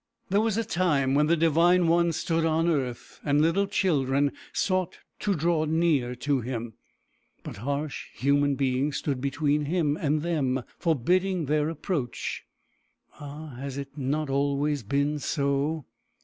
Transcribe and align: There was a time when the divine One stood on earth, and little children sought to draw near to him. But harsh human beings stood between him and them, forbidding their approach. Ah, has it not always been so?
There 0.29 0.41
was 0.41 0.57
a 0.57 0.63
time 0.63 1.13
when 1.13 1.27
the 1.27 1.37
divine 1.37 1.87
One 1.87 2.11
stood 2.11 2.43
on 2.43 2.67
earth, 2.67 3.19
and 3.23 3.39
little 3.39 3.67
children 3.67 4.31
sought 4.51 4.97
to 5.19 5.35
draw 5.35 5.65
near 5.65 6.15
to 6.25 6.41
him. 6.41 6.73
But 7.43 7.57
harsh 7.57 8.07
human 8.15 8.55
beings 8.55 8.97
stood 8.97 9.21
between 9.21 9.65
him 9.65 9.95
and 9.97 10.23
them, 10.23 10.63
forbidding 10.79 11.45
their 11.45 11.69
approach. 11.69 12.45
Ah, 13.19 13.49
has 13.59 13.77
it 13.77 13.95
not 13.95 14.27
always 14.31 14.81
been 14.81 15.19
so? 15.19 15.85